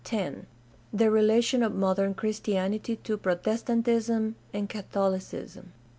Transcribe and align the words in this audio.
10. 0.03 0.47
The 0.91 1.11
relation 1.11 1.61
of 1.61 1.75
modern 1.75 2.15
Christianity 2.15 2.95
to 2.95 3.17
Protestantism 3.17 4.35
and 4.51 4.67
CathoUcism. 4.67 5.65